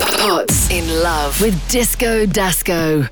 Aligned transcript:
Pots 0.00 0.70
in 0.70 1.02
love 1.02 1.40
with 1.40 1.54
Disco 1.68 2.26
Dasco. 2.26 3.08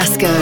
Carrasco. 0.00 0.39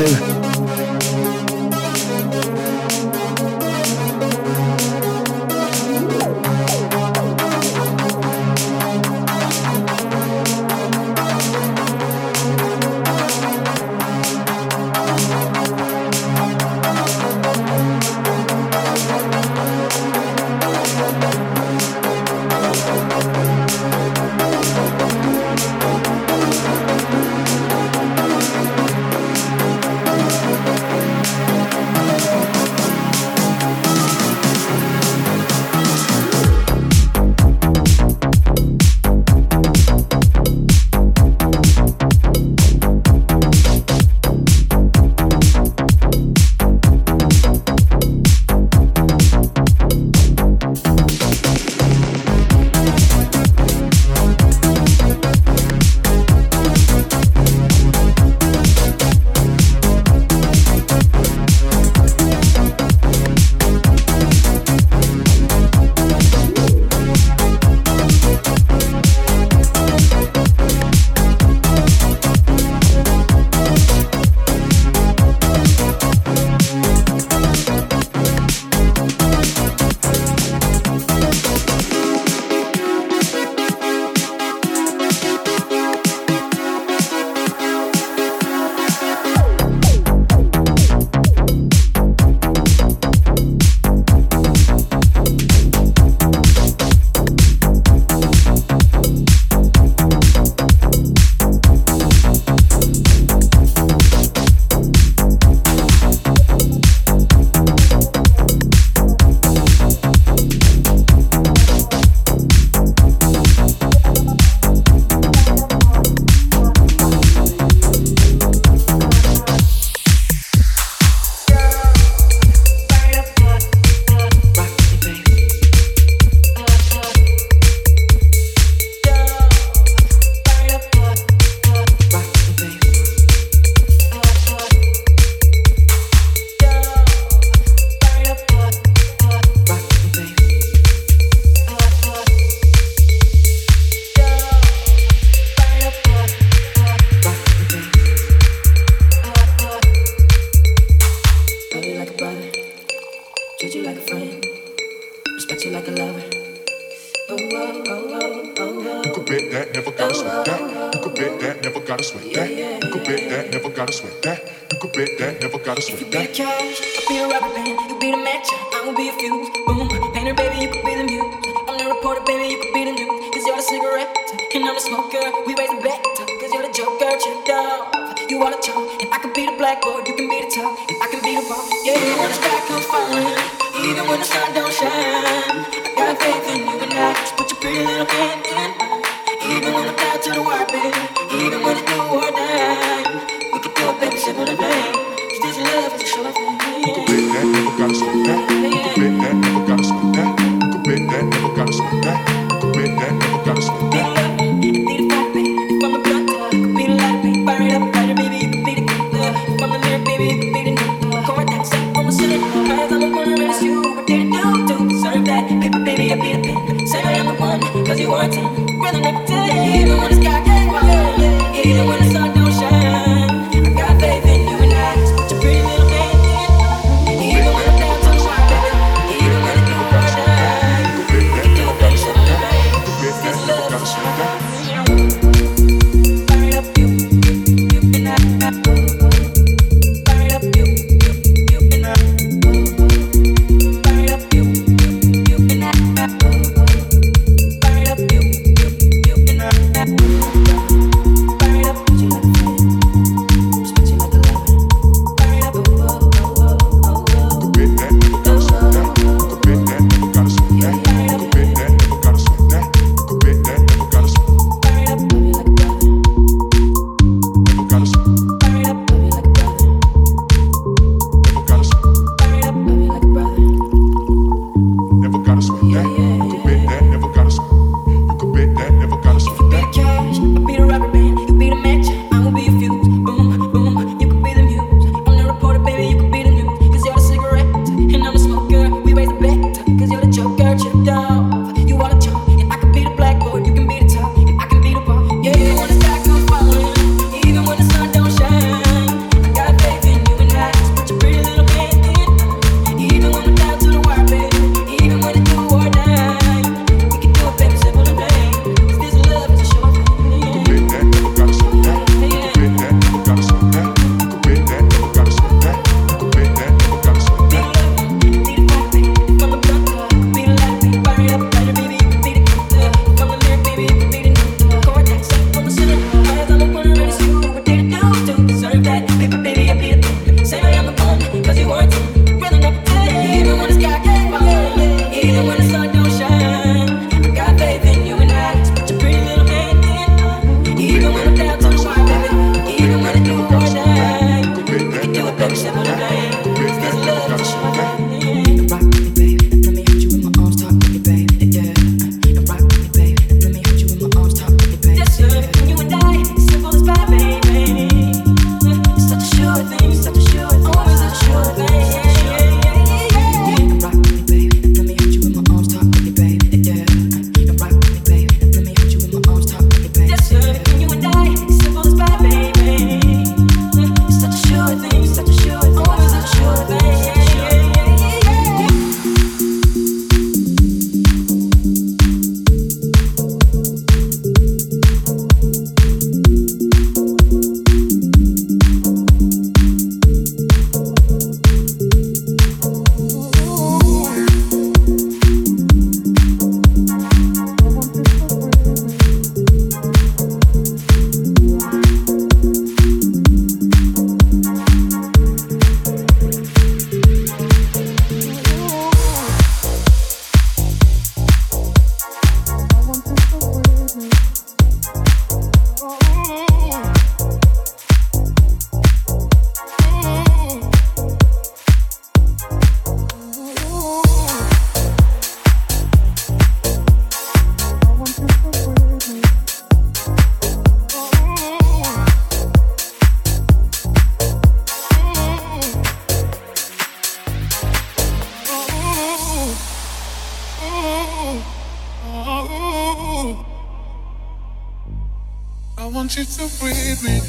want 445.89 445.97
you 445.97 446.05
to 446.05 446.28
breathe 446.39 446.82
me. 446.84 447.01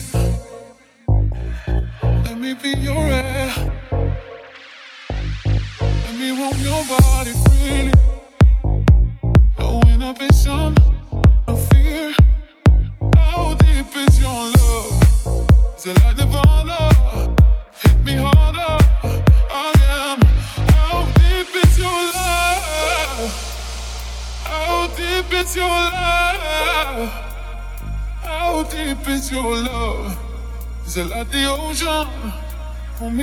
Let 2.24 2.38
me 2.38 2.54
be 2.54 2.70
your 2.80 2.96
air. 2.96 3.54
Let 5.82 6.16
me 6.18 6.32
warm 6.32 6.58
your 6.62 6.86
body. 6.86 7.39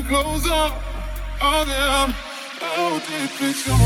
Closer. 0.08 0.72
I 1.40 1.64
am. 1.68 2.14
Deep 3.06 3.42
is 3.42 3.85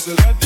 Is 0.00 0.08
it 0.08 0.39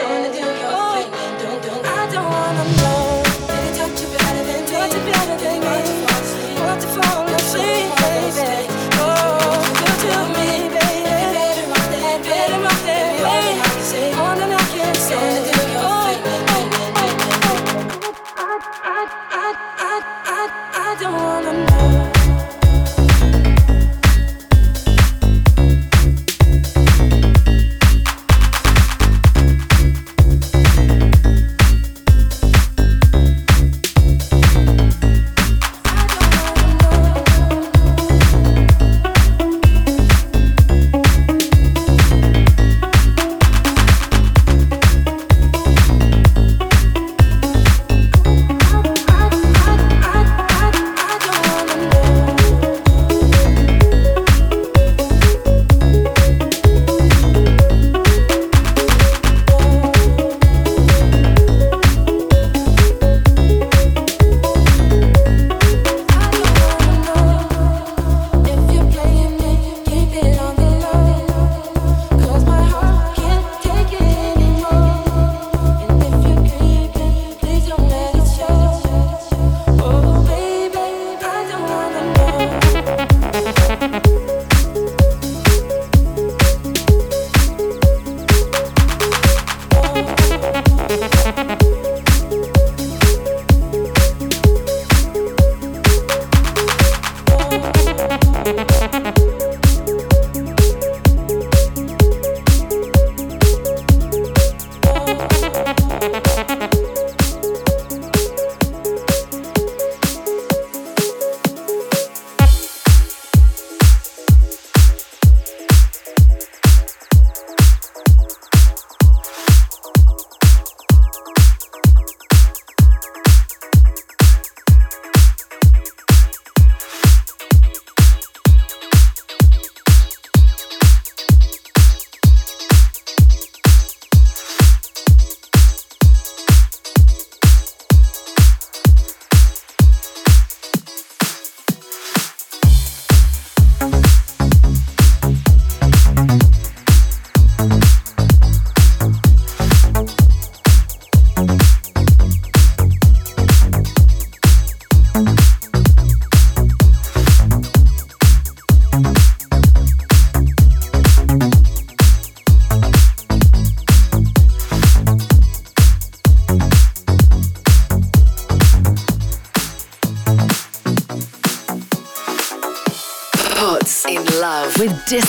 I 0.00 0.47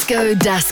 Disco 0.09 0.33
Dasco. 0.33 0.68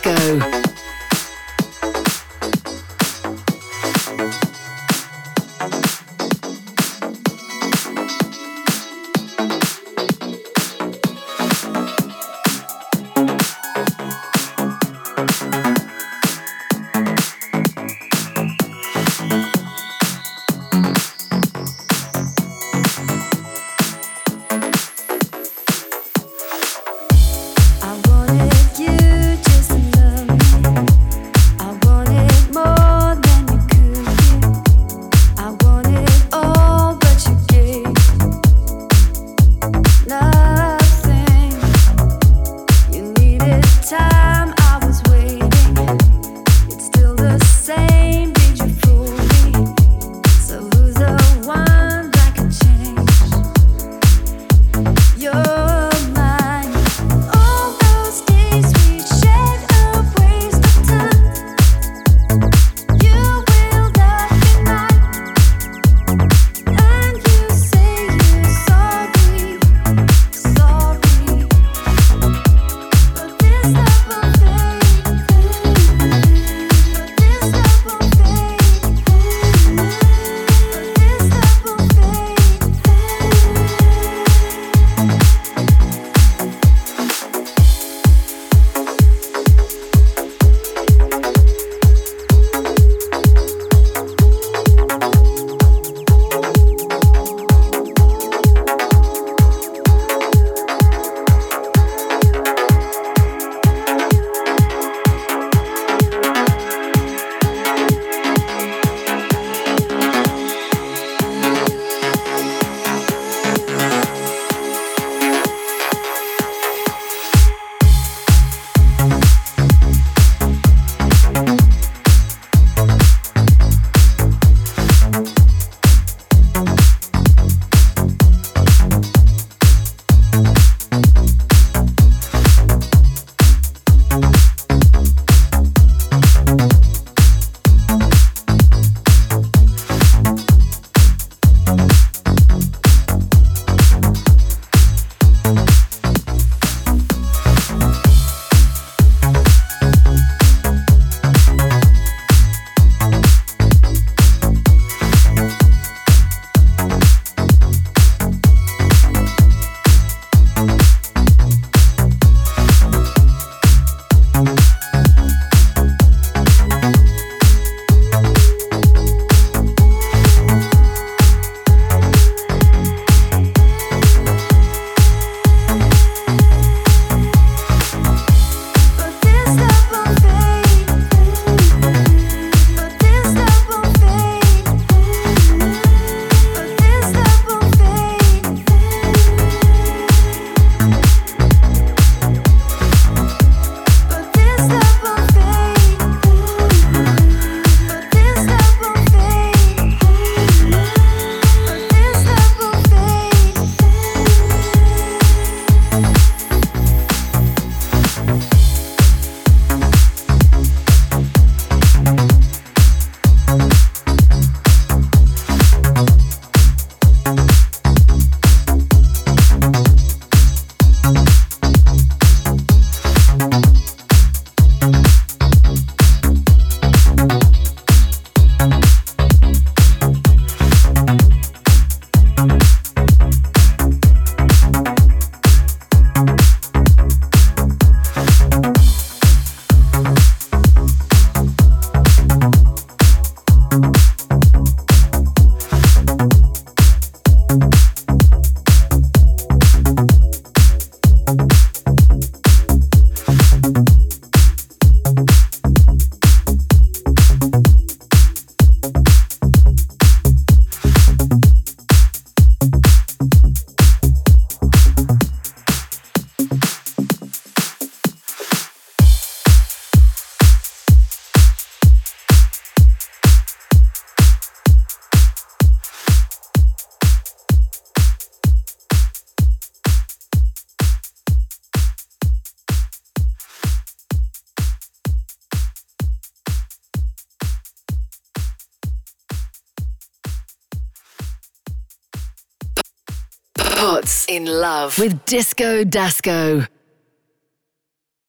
With 294.98 295.24
Disco 295.24 295.84
Dasco. 295.84 296.66